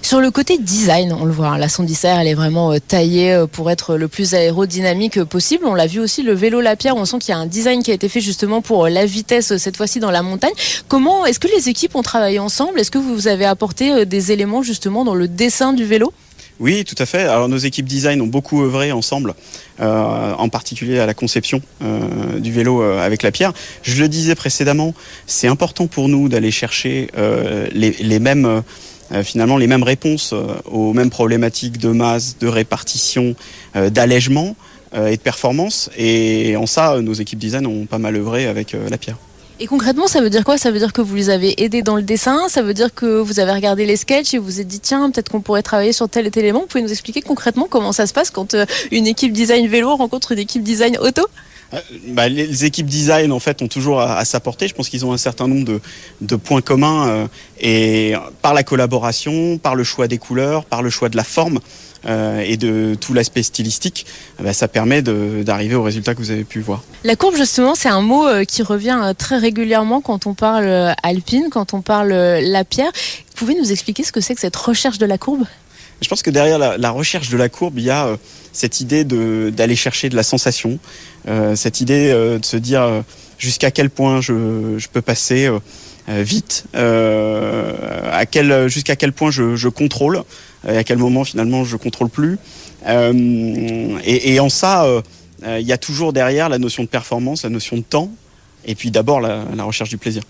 Sur 0.00 0.20
le 0.20 0.30
côté 0.30 0.58
design, 0.58 1.12
on 1.12 1.24
le 1.24 1.32
voit, 1.32 1.48
hein, 1.48 1.58
la 1.58 1.66
110R, 1.66 2.20
elle 2.20 2.28
est 2.28 2.34
vraiment 2.34 2.72
euh, 2.72 2.78
taillée 2.78 3.32
euh, 3.32 3.46
pour 3.46 3.70
être 3.70 3.96
le 3.96 4.08
plus 4.08 4.32
aérodynamique 4.32 5.22
possible. 5.24 5.64
On 5.66 5.74
l'a 5.74 5.86
vu 5.86 5.98
aussi, 6.00 6.22
le 6.22 6.32
vélo 6.32 6.60
Lapierre, 6.60 6.96
on 6.96 7.04
sent 7.04 7.18
qu'il 7.18 7.30
y 7.30 7.34
a 7.34 7.38
un 7.38 7.46
design 7.46 7.82
qui 7.82 7.90
a 7.90 7.94
été 7.94 8.08
fait 8.08 8.20
justement 8.20 8.62
pour 8.62 8.86
euh, 8.86 8.90
la 8.90 9.06
vitesse, 9.06 9.56
cette 9.56 9.76
fois-ci 9.76 9.98
dans 9.98 10.12
la 10.12 10.22
montagne. 10.22 10.52
Comment, 10.86 11.26
est-ce 11.26 11.40
que 11.40 11.48
les 11.48 11.68
équipes 11.68 11.96
ont 11.96 12.02
travaillé 12.02 12.38
ensemble? 12.38 12.78
Est-ce 12.78 12.92
que 12.92 12.98
vous 12.98 13.26
avez 13.26 13.44
apporté 13.44 14.06
des 14.06 14.32
éléments 14.32 14.62
justement 14.62 15.04
dans 15.04 15.14
le 15.14 15.26
dessin 15.26 15.72
du 15.72 15.84
vélo? 15.84 16.12
Oui, 16.60 16.84
tout 16.84 16.96
à 16.98 17.06
fait. 17.06 17.22
Alors 17.22 17.48
nos 17.48 17.58
équipes 17.58 17.86
design 17.86 18.20
ont 18.20 18.26
beaucoup 18.26 18.62
œuvré 18.62 18.90
ensemble, 18.90 19.34
en 19.78 20.48
particulier 20.48 20.98
à 20.98 21.06
la 21.06 21.14
conception 21.14 21.62
du 22.36 22.50
vélo 22.50 22.82
avec 22.82 23.22
la 23.22 23.30
pierre. 23.30 23.52
Je 23.82 24.02
le 24.02 24.08
disais 24.08 24.34
précédemment, 24.34 24.92
c'est 25.28 25.46
important 25.46 25.86
pour 25.86 26.08
nous 26.08 26.28
d'aller 26.28 26.50
chercher 26.50 27.10
les, 27.72 28.18
mêmes 28.18 28.44
euh, 28.44 28.60
finalement 29.22 29.56
les 29.56 29.66
mêmes 29.66 29.82
réponses 29.82 30.32
euh, 30.32 30.46
aux 30.66 30.92
mêmes 30.92 31.10
problématiques 31.10 31.78
de 31.78 31.88
masse, 31.88 32.36
de 32.38 32.46
répartition, 32.46 33.34
euh, 33.76 33.90
d'allègement 33.90 34.56
et 34.94 35.18
de 35.18 35.20
performance. 35.20 35.90
Et 35.98 36.56
en 36.56 36.64
ça, 36.64 36.98
nos 37.02 37.12
équipes 37.12 37.38
design 37.38 37.66
ont 37.66 37.84
pas 37.84 37.98
mal 37.98 38.16
œuvré 38.16 38.46
avec 38.46 38.74
la 38.88 38.96
pierre. 38.96 39.18
Et 39.60 39.66
concrètement, 39.66 40.06
ça 40.06 40.22
veut 40.22 40.30
dire 40.30 40.44
quoi? 40.44 40.56
Ça 40.56 40.70
veut 40.70 40.78
dire 40.78 40.94
que 40.94 41.02
vous 41.02 41.14
les 41.14 41.28
avez 41.28 41.62
aidés 41.62 41.82
dans 41.82 41.96
le 41.96 42.02
dessin? 42.02 42.48
Ça 42.48 42.62
veut 42.62 42.72
dire 42.72 42.94
que 42.94 43.20
vous 43.20 43.38
avez 43.38 43.52
regardé 43.52 43.84
les 43.84 43.96
sketchs 43.96 44.32
et 44.32 44.38
vous 44.38 44.46
vous 44.46 44.60
êtes 44.60 44.66
dit 44.66 44.80
tiens, 44.80 45.10
peut-être 45.10 45.28
qu'on 45.28 45.42
pourrait 45.42 45.62
travailler 45.62 45.92
sur 45.92 46.08
tel 46.08 46.26
et 46.26 46.30
tel 46.30 46.44
élément? 46.44 46.60
Vous 46.60 46.66
pouvez 46.68 46.80
nous 46.80 46.90
expliquer 46.90 47.20
concrètement 47.20 47.66
comment 47.68 47.92
ça 47.92 48.06
se 48.06 48.14
passe 48.14 48.30
quand 48.30 48.56
une 48.90 49.06
équipe 49.06 49.34
design 49.34 49.66
vélo 49.68 49.94
rencontre 49.94 50.32
une 50.32 50.38
équipe 50.38 50.62
design 50.62 50.96
auto? 51.02 51.20
euh, 51.22 51.47
bah, 52.08 52.28
les 52.28 52.64
équipes 52.64 52.86
design 52.86 53.30
en 53.32 53.40
fait 53.40 53.60
ont 53.62 53.68
toujours 53.68 54.00
à, 54.00 54.24
s'apporter. 54.24 54.68
Je 54.68 54.74
pense 54.74 54.88
qu'ils 54.88 55.04
ont 55.04 55.12
un 55.12 55.18
certain 55.18 55.48
nombre 55.48 55.80
de, 56.20 56.36
points 56.36 56.62
communs 56.62 57.08
euh, 57.08 57.26
et 57.60 58.14
par 58.42 58.54
la 58.54 58.62
collaboration, 58.62 59.58
par 59.58 59.74
le 59.74 59.84
choix 59.84 60.08
des 60.08 60.18
couleurs, 60.18 60.64
par 60.64 60.82
le 60.82 60.90
choix 60.90 61.08
de 61.08 61.16
la 61.16 61.24
forme 61.24 61.60
euh, 62.06 62.40
et 62.40 62.56
de 62.56 62.96
tout 62.98 63.12
l'aspect 63.12 63.42
stylistique, 63.42 64.06
bah, 64.40 64.52
ça 64.52 64.68
permet 64.68 65.02
d'arriver 65.02 65.74
au 65.74 65.82
résultat 65.82 66.14
que 66.14 66.20
vous 66.20 66.30
avez 66.30 66.44
pu 66.44 66.60
voir. 66.60 66.82
La 67.04 67.16
courbe 67.16 67.36
justement, 67.36 67.74
c'est 67.74 67.90
un 67.90 68.02
mot 68.02 68.26
qui 68.46 68.62
revient 68.62 69.12
très 69.18 69.36
régulièrement 69.36 70.00
quand 70.00 70.26
on 70.26 70.34
parle 70.34 70.94
alpine, 71.02 71.48
quand 71.50 71.74
on 71.74 71.82
parle 71.82 72.08
la 72.08 72.64
pierre. 72.64 72.92
Vous 72.94 73.46
pouvez 73.46 73.54
nous 73.54 73.72
expliquer 73.72 74.04
ce 74.04 74.12
que 74.12 74.20
c'est 74.20 74.34
que 74.34 74.40
cette 74.40 74.56
recherche 74.56 74.98
de 74.98 75.06
la 75.06 75.18
courbe? 75.18 75.44
Je 76.00 76.08
pense 76.08 76.22
que 76.22 76.30
derrière 76.30 76.58
la, 76.58 76.90
recherche 76.90 77.28
de 77.28 77.36
la 77.36 77.48
courbe, 77.48 77.78
il 77.78 77.84
y 77.84 77.90
a 77.90 78.06
euh, 78.06 78.16
cette 78.52 78.80
idée 78.80 79.04
d'aller 79.04 79.76
chercher 79.76 80.08
de 80.08 80.16
la 80.16 80.22
sensation, 80.22 80.78
euh, 81.26 81.56
cette 81.56 81.80
idée 81.80 82.10
euh, 82.12 82.38
de 82.38 82.44
se 82.44 82.56
dire 82.56 83.02
jusqu'à 83.38 83.70
quel 83.70 83.90
point 83.90 84.20
je, 84.20 84.86
peux 84.92 85.02
passer 85.02 85.48
vite, 86.08 86.64
à 86.74 88.26
quel, 88.26 88.68
jusqu'à 88.68 88.96
quel 88.96 89.12
point 89.12 89.30
je, 89.30 89.68
contrôle, 89.68 90.22
et 90.66 90.76
à 90.76 90.84
quel 90.84 90.98
moment 90.98 91.24
finalement 91.24 91.64
je 91.64 91.76
contrôle 91.76 92.08
plus. 92.08 92.38
Et, 92.86 94.40
en 94.40 94.48
ça, 94.48 94.86
il 95.46 95.66
y 95.66 95.72
a 95.72 95.78
toujours 95.78 96.12
derrière 96.12 96.48
la 96.48 96.58
notion 96.58 96.82
de 96.82 96.88
performance, 96.88 97.44
la 97.44 97.50
notion 97.50 97.76
de 97.76 97.82
temps, 97.82 98.10
et 98.64 98.74
puis 98.74 98.90
d'abord 98.90 99.20
la 99.20 99.62
recherche 99.62 99.90
du 99.90 99.98
plaisir. 99.98 100.22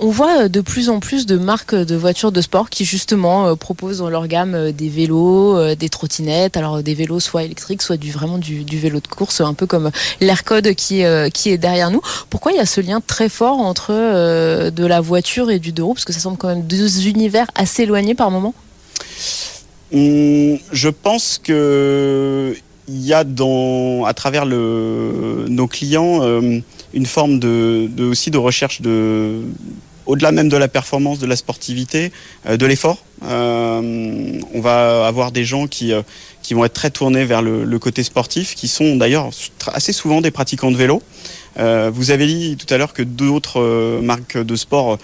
On 0.00 0.08
voit 0.08 0.42
euh, 0.44 0.48
de 0.48 0.60
plus 0.60 0.88
en 0.88 0.98
plus 0.98 1.24
de 1.24 1.36
marques 1.36 1.74
de 1.74 1.94
voitures 1.94 2.32
de 2.32 2.40
sport 2.40 2.68
qui 2.68 2.84
justement 2.84 3.46
euh, 3.46 3.54
proposent 3.54 3.98
dans 3.98 4.10
leur 4.10 4.26
gamme 4.26 4.54
euh, 4.54 4.72
des 4.72 4.88
vélos, 4.88 5.74
des 5.76 5.88
trottinettes, 5.88 6.56
alors 6.56 6.82
des 6.82 6.94
vélos 6.94 7.20
soit 7.20 7.44
électriques, 7.44 7.82
soit 7.82 7.96
du 7.96 8.10
vraiment 8.10 8.38
du, 8.38 8.64
vélo 8.64 9.00
de 9.00 9.06
course, 9.06 9.40
un 9.40 9.54
peu 9.54 9.66
comme 9.66 9.90
l'Aircode 10.20 10.74
qui, 10.74 11.02
qui 11.32 11.50
est 11.50 11.58
derrière 11.58 11.90
nous. 11.90 12.00
Pourquoi 12.30 12.52
il 12.52 12.56
y 12.56 12.60
a 12.60 12.66
ce 12.66 12.80
lien 12.80 13.00
très 13.00 13.28
fort 13.28 13.58
entre 13.58 13.92
de 13.92 14.86
la 14.86 15.00
voiture 15.00 15.50
et 15.50 15.58
du 15.58 15.72
deux 15.72 15.84
roues? 15.84 15.94
Parce 15.94 16.04
que 16.04 16.12
ça 16.12 16.20
semble 16.20 16.36
quand 16.36 16.48
même 16.48 16.66
deux 16.66 17.06
univers 17.06 17.46
assez 17.54 17.84
éloignés 17.84 18.14
par 18.14 18.30
moment. 18.30 18.54
Hum, 19.92 20.58
je 20.72 20.88
pense 20.88 21.40
que 21.42 22.56
il 22.88 23.04
y 23.04 23.12
a 23.12 23.24
dans, 23.24 24.04
à 24.04 24.14
travers 24.14 24.44
le, 24.44 25.46
nos 25.48 25.66
clients 25.66 26.20
une 26.92 27.06
forme 27.06 27.38
de, 27.38 27.88
aussi 27.98 28.30
de 28.30 28.38
recherche 28.38 28.80
de 28.80 29.42
au-delà 30.06 30.32
même 30.32 30.48
de 30.48 30.56
la 30.56 30.68
performance, 30.68 31.18
de 31.18 31.26
la 31.26 31.36
sportivité, 31.36 32.12
euh, 32.46 32.56
de 32.56 32.66
l'effort. 32.66 33.04
Euh, 33.24 34.40
on 34.52 34.60
va 34.60 35.06
avoir 35.06 35.32
des 35.32 35.44
gens 35.44 35.66
qui, 35.66 35.92
euh, 35.92 36.02
qui 36.42 36.54
vont 36.54 36.64
être 36.64 36.74
très 36.74 36.90
tournés 36.90 37.24
vers 37.24 37.42
le, 37.42 37.78
côté 37.78 38.02
sportif, 38.02 38.54
qui 38.54 38.68
sont 38.68 38.96
d'ailleurs 38.96 39.30
assez 39.68 39.92
souvent 39.92 40.20
des 40.20 40.30
pratiquants 40.30 40.70
de 40.70 40.76
vélo. 40.76 41.02
vous 41.56 42.10
avez 42.10 42.26
dit 42.26 42.56
tout 42.56 42.72
à 42.72 42.78
l'heure 42.78 42.92
que 42.92 43.02
d'autres 43.02 44.00
marques 44.02 44.38
de 44.38 44.56
sport 44.56 44.98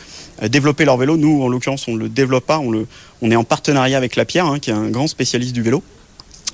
développaient 0.49 0.85
leur 0.85 0.97
vélo. 0.97 1.17
Nous, 1.17 1.43
en 1.43 1.49
l'occurrence, 1.49 1.89
on 1.89 1.95
ne 1.95 1.99
le 1.99 2.09
développe 2.09 2.47
pas. 2.47 2.59
On, 2.59 2.71
le, 2.71 2.87
on 3.23 3.31
est 3.31 3.37
en 3.37 3.45
partenariat 3.45 3.97
avec 3.97 4.17
La 4.17 4.25
Pierre, 4.25 4.47
hein, 4.47 4.59
qui 4.59 4.71
est 4.71 4.75
un 4.75 4.89
grand 4.89 5.09
spécialiste 5.09 5.53
du 5.53 5.63
vélo. 5.63 5.83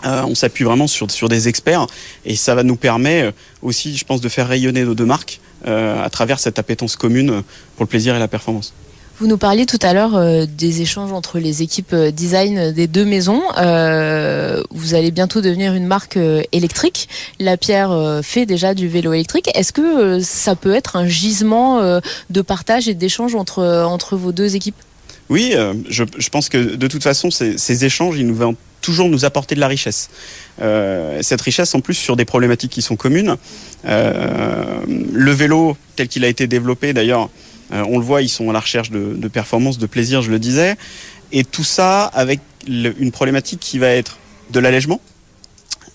Euh, 0.07 0.23
on 0.25 0.35
s'appuie 0.35 0.65
vraiment 0.65 0.87
sur, 0.87 1.11
sur 1.11 1.29
des 1.29 1.49
experts 1.49 1.87
et 2.25 2.37
ça 2.37 2.55
va 2.55 2.63
nous 2.63 2.77
permettre 2.77 3.37
aussi, 3.63 3.97
je 3.97 4.05
pense, 4.05 4.21
de 4.21 4.29
faire 4.29 4.49
rayonner 4.49 4.85
nos 4.85 4.95
deux 4.95 5.05
marques 5.05 5.41
euh, 5.67 6.03
à 6.03 6.11
travers 6.11 6.39
cette 6.39 6.59
appétence 6.59 6.97
commune 6.97 7.43
pour 7.77 7.85
le 7.85 7.87
plaisir 7.87 8.15
et 8.15 8.19
la 8.19 8.29
performance. 8.29 8.73
Vous 9.19 9.27
nous 9.27 9.39
parliez 9.39 9.65
tout 9.65 9.79
à 9.81 9.95
l'heure 9.95 10.15
euh, 10.15 10.45
des 10.47 10.83
échanges 10.83 11.11
entre 11.11 11.39
les 11.39 11.63
équipes 11.63 11.95
design 11.95 12.71
des 12.73 12.87
deux 12.87 13.05
maisons. 13.07 13.43
vous 14.71 14.95
allez 14.95 15.11
bientôt 15.11 15.41
devenir 15.41 15.75
une 15.75 15.87
marque 15.87 16.19
électrique. 16.53 17.09
La 17.41 17.57
Pierre 17.57 18.21
fait 18.23 18.47
déjà 18.47 18.75
du 18.75 18.89
vélo 18.89 19.13
électrique. 19.13 19.51
Est-ce 19.55 19.73
que 19.73 20.21
ça 20.21 20.55
peut 20.55 20.75
être 20.75 20.97
un 20.97 21.09
gisement 21.09 22.01
de 22.31 22.41
partage 22.43 22.89
et 22.89 22.95
d'échange 22.95 23.35
entre, 23.35 23.65
entre 23.85 24.17
vos 24.17 24.33
deux 24.33 24.55
équipes? 24.55 24.77
Oui, 25.29 25.55
je, 25.89 26.29
pense 26.29 26.49
que 26.49 26.77
de 26.77 26.87
toute 26.87 27.03
façon, 27.03 27.31
ces, 27.31 27.59
ces 27.59 27.85
échanges, 27.85 28.17
ils 28.19 28.27
nous 28.27 28.35
toujours 28.81 29.09
nous 29.09 29.25
apporter 29.25 29.55
de 29.55 29.61
la 29.61 29.69
richesse. 29.69 30.11
Euh, 30.61 31.21
cette 31.23 31.41
richesse 31.41 31.75
en 31.75 31.81
plus 31.81 31.95
sur 31.95 32.17
des 32.17 32.25
problématiques 32.25 32.73
qui 32.73 32.83
sont 32.83 32.97
communes. 32.97 33.37
Euh, 33.85 34.81
le 35.13 35.33
vélo 35.33 35.77
tel 35.97 36.09
qu'il 36.09 36.25
a 36.25 36.29
été 36.29 36.47
développé 36.47 36.93
d'ailleurs, 36.93 37.29
euh, 37.73 37.85
on 37.89 37.99
le 37.99 38.05
voit, 38.05 38.23
ils 38.23 38.29
sont 38.29 38.49
à 38.51 38.53
la 38.53 38.61
recherche 38.61 38.91
de, 38.91 39.29
performance, 39.29 39.79
de 39.79 39.87
plaisir, 39.87 40.23
je 40.23 40.31
le 40.31 40.39
disais. 40.39 40.77
Et 41.33 41.45
tout 41.45 41.65
ça 41.65 42.05
avec 42.05 42.41
une 42.69 43.11
problématique 43.11 43.61
qui 43.61 43.79
va 43.79 43.89
être 43.89 44.19
de 44.51 44.61
l'allègement, 44.61 45.01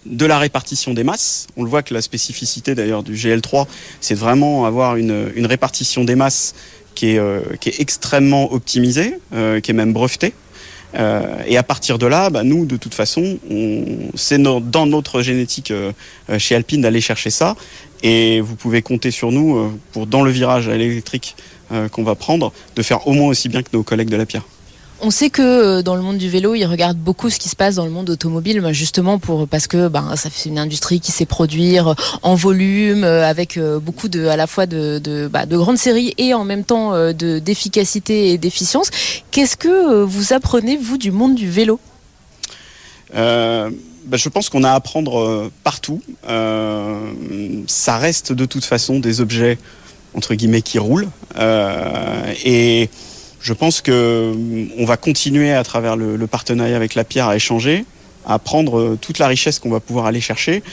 de 0.06 0.26
la 0.26 0.38
répartition 0.38 0.94
des 0.94 1.04
masses. 1.04 1.48
On 1.56 1.64
le 1.64 1.70
voit 1.70 1.84
que 1.84 1.94
la 1.94 2.02
spécificité 2.02 2.76
d'ailleurs 2.76 3.04
du 3.04 3.14
GL3, 3.14 3.68
c'est 4.02 4.16
vraiment 4.16 4.66
avoir 4.66 4.98
une, 4.98 5.46
répartition 5.46 6.04
des 6.04 6.16
masses 6.16 6.54
qui 6.96 7.16
est 7.16 7.80
extrêmement 7.80 8.52
optimisée, 8.52 9.16
qui 9.32 9.72
est 9.72 9.74
même 9.74 9.94
brevetée. 9.94 10.34
Euh, 10.96 11.44
et 11.48 11.58
à 11.58 11.64
partir 11.64 11.98
de 11.98 12.06
là, 12.06 12.30
bah, 12.30 12.44
nous, 12.44 12.66
de 12.66 12.78
toute 12.78 12.94
façon, 12.94 13.38
c'est 14.16 14.42
dans 14.42 14.86
notre 14.86 15.22
génétique 15.22 15.72
euh, 15.72 15.92
chez 16.38 16.56
Alpine 16.56 16.82
d'aller 16.82 17.02
chercher 17.02 17.30
ça. 17.30 17.56
Et 18.04 18.42
vous 18.42 18.56
pouvez 18.56 18.82
compter 18.82 19.12
sur 19.12 19.32
nous 19.32 19.58
euh, 19.58 19.70
pour, 19.92 20.08
dans 20.08 20.24
le 20.24 20.32
virage 20.32 20.68
à 20.68 20.76
l'électrique 20.76 21.36
qu'on 21.94 22.04
va 22.04 22.16
prendre, 22.16 22.52
de 22.76 22.82
faire 22.82 23.08
au 23.08 23.14
moins 23.14 23.30
aussi 23.30 23.48
bien 23.48 23.64
que 23.64 23.70
nos 23.72 23.82
collègues 23.82 24.10
de 24.10 24.18
la 24.18 24.26
pierre. 24.26 24.44
On 25.04 25.10
sait 25.10 25.32
que 25.32 25.42
euh, 25.42 25.82
dans 25.82 25.96
le 25.96 26.04
monde 26.04 26.20
du 26.20 26.30
vélo, 26.30 26.54
ils 26.54 26.66
regardent 26.66 26.98
beaucoup 26.98 27.32
ce 27.32 27.40
qui 27.40 27.50
se 27.50 27.56
passe 27.56 27.76
dans 27.76 27.86
le 27.86 27.92
monde 27.92 28.12
automobile, 28.12 28.64
justement 28.72 29.18
pour 29.18 29.48
parce 29.48 29.66
que 29.66 29.88
ben 29.88 30.16
ça 30.16 30.30
une 30.46 30.60
industrie 30.60 31.00
qui 31.00 31.12
sait 31.12 31.26
produire 31.26 31.90
euh, 31.90 31.94
en 32.22 32.36
volume 32.36 33.04
euh, 33.04 33.28
avec 33.28 33.60
beaucoup 33.82 34.10
de 34.10 34.28
à 34.28 34.36
la 34.36 34.46
fois 34.46 34.68
de 34.68 35.00
de, 35.00 35.28
bah, 35.28 35.48
de 35.48 35.58
grandes 35.58 35.80
séries 35.80 36.14
et 36.20 36.36
en 36.36 36.44
même 36.44 36.64
temps 36.64 36.92
de 36.92 37.40
d'efficacité 37.40 38.30
et 38.30 38.38
d'efficience. 38.38 38.92
Qu'est-ce 39.32 39.58
que 39.58 40.04
vous 40.04 40.34
apprenez 40.34 40.78
vous 40.78 41.00
du 41.00 41.12
monde 41.12 41.34
du 41.34 41.50
vélo? 41.50 41.80
Bah, 43.14 44.18
je 44.18 44.30
pense 44.30 44.50
qu'on 44.50 44.64
a 44.64 44.72
à 44.72 44.76
apprendre 44.76 45.50
partout. 45.64 46.02
Ça 47.68 47.98
reste 47.98 48.34
de 48.34 48.46
toute 48.46 48.66
façon 48.66 49.00
des 49.00 49.20
objets 49.20 49.58
entre 50.14 50.36
guillemets 50.36 50.62
qui 50.62 50.78
roulent. 50.80 51.10
Et 52.46 52.90
je 53.42 53.54
pense 53.54 53.82
que 53.82 54.34
on 54.78 54.86
va 54.86 54.98
continuer 54.98 55.54
à 55.54 55.64
travers 55.64 55.96
le, 55.96 56.16
le 56.16 56.28
partenariat 56.28 56.76
avec 56.76 56.96
la 56.96 57.04
pierre 57.04 57.28
à 57.28 57.36
échanger, 57.36 57.86
à 58.26 58.40
prendre 58.40 58.96
toute 59.02 59.20
la 59.20 59.28
richesse 59.28 59.60
qu'on 59.60 59.72
va 59.72 59.80
pouvoir 59.80 60.06
aller 60.06 60.22
chercher. 60.22 60.64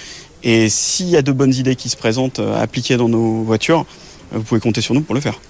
Et 0.42 0.68
s'il 0.68 1.08
y 1.08 1.16
a 1.16 1.22
de 1.22 1.32
bonnes 1.32 1.54
idées 1.54 1.76
qui 1.76 1.88
se 1.88 1.96
présentent 1.96 2.38
à 2.38 2.60
appliquer 2.60 2.96
dans 2.96 3.08
nos 3.08 3.42
voitures, 3.42 3.86
vous 4.32 4.42
pouvez 4.42 4.60
compter 4.60 4.80
sur 4.80 4.94
nous 4.94 5.02
pour 5.02 5.14
le 5.14 5.20
faire. 5.20 5.40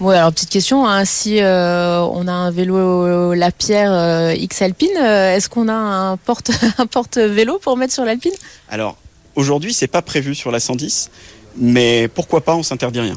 Oui, 0.00 0.16
alors 0.16 0.32
petite 0.32 0.48
question, 0.48 0.84
hein, 0.84 1.04
si 1.04 1.40
euh, 1.40 2.00
on 2.00 2.26
a 2.26 2.32
un 2.32 2.50
vélo 2.50 3.34
La 3.34 3.52
Pierre 3.52 3.92
euh, 3.92 4.34
X 4.34 4.62
Alpine, 4.62 4.88
euh, 4.98 5.36
est-ce 5.36 5.48
qu'on 5.48 5.68
a 5.68 5.74
un 5.74 6.16
porte 6.16 6.50
un 6.78 6.86
porte 6.86 7.18
vélo 7.18 7.58
pour 7.58 7.76
mettre 7.76 7.92
sur 7.92 8.04
l'Alpine? 8.04 8.32
Alors 8.68 8.96
aujourd'hui, 9.36 9.72
c'est 9.72 9.86
pas 9.86 10.02
prévu 10.02 10.34
sur 10.34 10.50
la 10.50 10.58
110, 10.58 11.08
mais 11.56 12.08
pourquoi 12.08 12.40
pas 12.40 12.56
On 12.56 12.64
s'interdit 12.64 12.98
rien. 12.98 13.16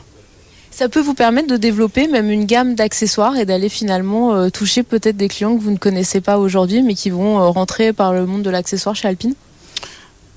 Ça 0.76 0.90
peut 0.90 1.00
vous 1.00 1.14
permettre 1.14 1.48
de 1.48 1.56
développer 1.56 2.10
même 2.10 2.30
une 2.30 2.44
gamme 2.44 2.76
d'accessoires 2.76 3.38
et 3.38 3.46
d'aller 3.46 3.70
finalement 3.70 4.36
euh, 4.36 4.50
toucher 4.50 4.84
peut-être 4.84 5.16
des 5.16 5.30
clients 5.30 5.56
que 5.56 5.62
vous 5.62 5.72
ne 5.72 5.78
connaissez 5.78 6.20
pas 6.20 6.38
aujourd'hui, 6.38 6.84
mais 6.84 6.96
qui 6.96 7.10
vont 7.12 7.40
euh, 7.40 7.48
rentrer 7.48 7.94
par 7.94 8.12
le 8.12 8.26
monde 8.26 8.44
de 8.44 8.50
l'accessoire 8.50 8.94
chez 8.94 9.08
Alpine? 9.08 9.36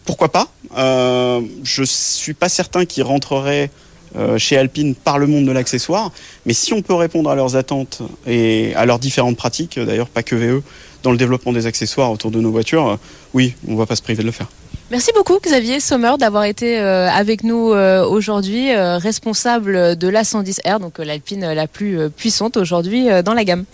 Pourquoi 0.05 0.31
pas? 0.31 0.47
Euh, 0.77 1.41
Je 1.65 1.83
suis 1.83 2.35
pas 2.35 2.49
certain 2.49 2.85
qu'ils 2.85 3.03
rentreraient 3.03 3.73
chez 4.39 4.57
Alpine 4.57 4.95
par 4.95 5.19
le 5.19 5.27
monde 5.27 5.45
de 5.45 5.53
l'accessoire, 5.53 6.13
mais 6.47 6.55
si 6.55 6.73
on 6.73 6.81
peut 6.81 6.95
répondre 6.95 7.29
à 7.29 7.35
leurs 7.35 7.57
attentes 7.57 8.01
et 8.27 8.73
à 8.75 8.87
leurs 8.87 8.99
différentes 8.99 9.37
pratiques, 9.37 9.79
d'ailleurs 9.79 10.09
pas 10.09 10.23
que 10.23 10.35
VE, 10.35 10.63
dans 11.03 11.11
le 11.11 11.19
développement 11.19 11.53
des 11.53 11.67
accessoires 11.67 12.11
autour 12.11 12.31
de 12.31 12.41
nos 12.41 12.51
voitures, 12.51 12.99
oui, 13.35 13.55
on 13.69 13.77
va 13.77 13.85
pas 13.85 13.97
se 13.97 14.03
priver 14.03 14.23
de 14.23 14.27
le 14.27 14.33
faire. 14.33 14.49
Merci 14.91 15.11
beaucoup 15.15 15.39
Xavier 15.39 15.81
Sommer 15.81 16.13
d'avoir 16.19 16.45
été 16.45 16.79
euh, 16.81 17.11
avec 17.11 17.45
nous 17.45 17.73
euh, 17.73 18.07
aujourd'hui, 18.07 18.75
euh, 18.75 18.97
responsable 18.97 19.97
de 19.97 20.09
la 20.09 20.23
110R, 20.23 20.81
donc 20.81 20.99
l'Alpine 20.99 21.53
la 21.53 21.67
plus 21.67 22.09
puissante 22.09 22.57
aujourd'hui 22.57 23.09
dans 23.23 23.35
la 23.35 23.45
gamme. 23.45 23.65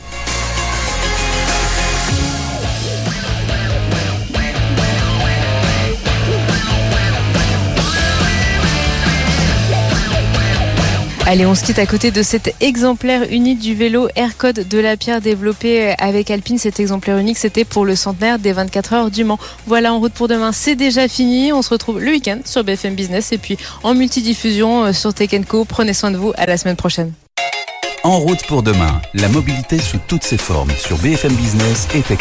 Allez, 11.27 11.47
on 11.47 11.55
se 11.55 11.65
quitte 11.65 11.79
à 11.79 11.87
côté 11.87 12.11
de 12.11 12.23
cet 12.23 12.55
exemplaire 12.61 13.23
unique 13.31 13.59
du 13.59 13.75
vélo 13.75 14.09
Aircode 14.15 14.69
de 14.69 14.79
la 14.79 14.99
pierre 14.99 15.23
développé 15.23 15.95
avec 15.99 16.31
Alpine. 16.31 16.59
Cet 16.59 16.81
exemplaire 16.81 17.17
unique, 17.17 17.39
c'était 17.39 17.65
pour 17.65 17.87
le 17.87 17.97
centenaire 17.97 18.39
des 18.39 18.53
24 18.53 18.93
heures 18.93 19.11
du 19.11 19.25
Mans. 19.25 19.39
Voilà, 19.67 19.95
en 19.95 20.01
route 20.01 20.13
pour 20.13 20.29
demain, 20.29 20.53
c'est 20.53 20.75
déjà 20.75 21.09
fini. 21.09 21.51
On 21.51 21.63
se 21.63 21.71
retrouve 21.71 21.99
le 21.99 22.11
week-end 22.11 22.41
sur 22.45 22.63
BFM 22.63 22.95
Business 22.95 23.33
et 23.33 23.39
puis 23.39 23.57
en 23.83 23.95
multidiffusion 23.95 24.85
euh, 24.85 24.93
sur 24.93 25.15
Tech 25.15 25.31
Co. 25.49 25.65
Prenez 25.65 25.95
soin 25.95 26.11
de 26.11 26.19
vous. 26.19 26.35
À 26.37 26.45
la 26.45 26.59
semaine 26.59 26.77
prochaine. 26.77 27.13
En 28.03 28.19
route 28.19 28.45
pour 28.47 28.63
demain, 28.63 29.01
la 29.15 29.29
mobilité 29.29 29.79
sous 29.79 29.99
toutes 30.07 30.25
ses 30.25 30.37
formes 30.37 30.73
sur 30.73 30.99
BFM 30.99 31.33
Business 31.33 31.89
et 31.95 32.03
Tech. 32.03 32.21